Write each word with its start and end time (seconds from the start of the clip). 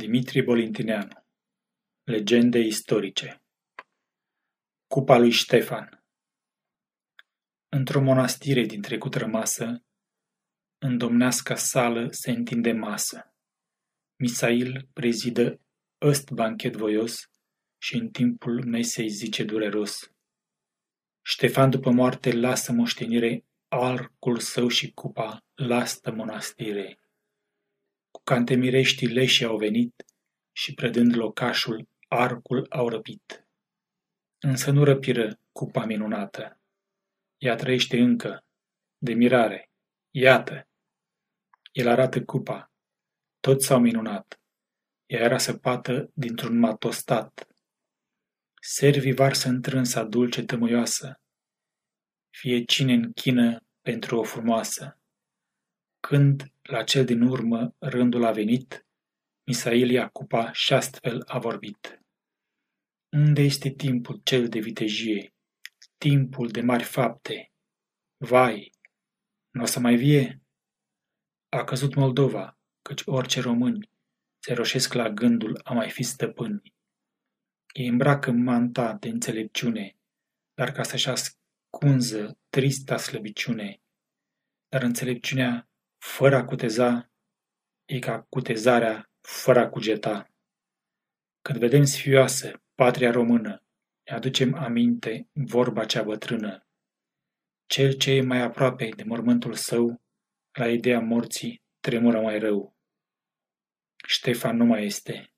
Dimitrie 0.00 0.42
Bolintineanu 0.42 1.24
Legende 2.04 2.58
istorice 2.58 3.42
Cupa 4.86 5.18
lui 5.18 5.30
Ștefan 5.30 6.04
Într-o 7.68 8.00
monastire 8.00 8.64
din 8.64 8.82
trecut 8.82 9.14
rămasă, 9.14 9.84
în 10.78 10.98
domnească 10.98 11.54
sală 11.54 12.08
se 12.10 12.30
întinde 12.30 12.72
masă. 12.72 13.34
Misail 14.16 14.88
prezidă 14.92 15.60
ăst 16.00 16.30
banchet 16.30 16.76
voios 16.76 17.14
și 17.82 17.94
în 17.96 18.08
timpul 18.10 18.64
mesei 18.64 19.08
zice 19.08 19.44
dureros. 19.44 20.12
Ștefan 21.22 21.70
după 21.70 21.90
moarte 21.90 22.32
lasă 22.32 22.72
moștenire 22.72 23.44
arcul 23.68 24.38
său 24.38 24.68
și 24.68 24.92
cupa 24.92 25.44
lastă 25.54 26.12
monastire. 26.12 26.98
Cu 28.30 28.36
cantemireștii 28.36 29.06
leși 29.06 29.44
au 29.44 29.56
venit 29.56 30.04
și 30.52 30.74
predând 30.74 31.16
locașul, 31.16 31.88
arcul 32.08 32.66
au 32.68 32.88
răpit. 32.88 33.46
Însă 34.38 34.70
nu 34.70 34.84
răpiră 34.84 35.38
cupa 35.52 35.84
minunată. 35.84 36.60
Ea 37.38 37.54
trăiește 37.54 37.98
încă, 37.98 38.44
de 38.98 39.12
mirare. 39.12 39.70
Iată! 40.10 40.68
El 41.72 41.88
arată 41.88 42.24
cupa. 42.24 42.72
Toți 43.40 43.66
s-au 43.66 43.80
minunat. 43.80 44.40
Ea 45.06 45.20
era 45.20 45.38
săpată 45.38 46.10
dintr-un 46.14 46.58
matostat. 46.58 47.48
Servii 48.60 49.14
varsă 49.14 49.48
întrânsa 49.48 50.04
dulce 50.04 50.44
tămâioasă. 50.44 51.20
Fie 52.36 52.64
cine 52.64 52.92
închină 52.92 53.66
pentru 53.80 54.18
o 54.18 54.22
frumoasă. 54.22 54.98
Când, 56.00 56.52
la 56.70 56.84
cel 56.84 57.04
din 57.04 57.22
urmă, 57.22 57.74
rândul 57.78 58.24
a 58.24 58.32
venit, 58.32 58.86
Misail 59.46 59.90
ia 59.90 60.08
cupa 60.08 60.52
și 60.52 60.72
astfel 60.72 61.22
a 61.26 61.38
vorbit. 61.38 62.02
Unde 63.12 63.42
este 63.42 63.70
timpul 63.70 64.20
cel 64.24 64.48
de 64.48 64.58
vitejie, 64.58 65.34
timpul 65.98 66.48
de 66.48 66.60
mari 66.60 66.84
fapte? 66.84 67.52
Vai, 68.16 68.70
nu 69.50 69.62
o 69.62 69.66
să 69.66 69.80
mai 69.80 69.96
vie? 69.96 70.42
A 71.48 71.64
căzut 71.64 71.94
Moldova, 71.94 72.58
căci 72.82 73.02
orice 73.04 73.40
români 73.40 73.90
se 74.42 74.52
roșesc 74.52 74.92
la 74.92 75.08
gândul 75.08 75.60
a 75.64 75.72
mai 75.72 75.90
fi 75.90 76.02
stăpâni. 76.02 76.74
Ei 77.72 77.86
îmbracă 77.86 78.30
manta 78.30 78.94
de 78.94 79.08
înțelepciune, 79.08 79.96
dar 80.54 80.72
ca 80.72 80.82
să-și 80.82 81.08
ascunză 81.08 82.38
trista 82.48 82.96
slăbiciune. 82.96 83.80
Dar 84.68 84.82
înțelepciunea 84.82 85.69
fără 86.00 86.36
a 86.36 86.44
cuteza, 86.44 87.10
e 87.84 87.98
ca 87.98 88.22
cutezarea 88.22 89.10
fără 89.20 89.58
a 89.58 89.68
cugeta. 89.68 90.30
Când 91.42 91.58
vedem 91.58 91.84
sfioasă 91.84 92.62
patria 92.74 93.10
română, 93.10 93.64
ne 94.04 94.14
aducem 94.16 94.54
aminte 94.54 95.28
vorba 95.32 95.84
cea 95.84 96.02
bătrână. 96.02 96.66
Cel 97.66 97.92
ce 97.92 98.10
e 98.10 98.22
mai 98.22 98.40
aproape 98.40 98.88
de 98.96 99.02
mormântul 99.02 99.54
său, 99.54 100.02
la 100.52 100.68
ideea 100.68 101.00
morții, 101.00 101.62
tremură 101.80 102.20
mai 102.20 102.38
rău. 102.38 102.76
Ștefan 104.06 104.56
nu 104.56 104.64
mai 104.64 104.84
este. 104.84 105.32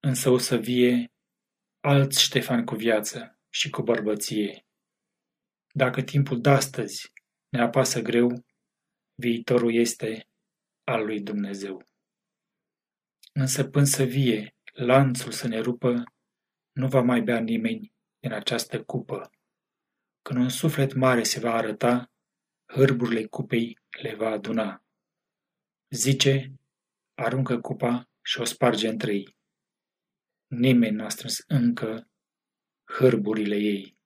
Însă 0.00 0.30
o 0.30 0.38
să 0.38 0.56
vie 0.56 1.12
alți 1.80 2.22
Ștefan 2.22 2.64
cu 2.64 2.74
viață 2.74 3.38
și 3.48 3.70
cu 3.70 3.82
bărbăție. 3.82 4.66
Dacă 5.72 6.02
timpul 6.02 6.40
de-astăzi 6.40 7.12
ne 7.48 7.60
apasă 7.60 8.00
greu, 8.00 8.44
viitorul 9.20 9.74
este 9.74 10.28
al 10.84 11.04
lui 11.04 11.20
Dumnezeu. 11.20 11.88
Însă 13.32 13.64
până 13.64 13.84
să 13.84 14.02
vie 14.02 14.54
lanțul 14.72 15.32
să 15.32 15.48
ne 15.48 15.58
rupă, 15.58 16.04
nu 16.72 16.88
va 16.88 17.00
mai 17.00 17.20
bea 17.20 17.40
nimeni 17.40 17.92
din 18.18 18.32
această 18.32 18.84
cupă. 18.84 19.30
Când 20.22 20.40
un 20.40 20.48
suflet 20.48 20.94
mare 20.94 21.22
se 21.22 21.40
va 21.40 21.52
arăta, 21.52 22.12
hârburile 22.66 23.26
cupei 23.26 23.78
le 24.02 24.14
va 24.14 24.28
aduna. 24.30 24.84
Zice, 25.90 26.52
aruncă 27.14 27.60
cupa 27.60 28.10
și 28.22 28.40
o 28.40 28.44
sparge 28.44 28.88
între 28.88 29.14
ei. 29.14 29.36
Nimeni 30.46 30.96
n-a 30.96 31.08
strâns 31.08 31.44
încă 31.46 32.10
hârburile 32.84 33.56
ei. 33.56 33.98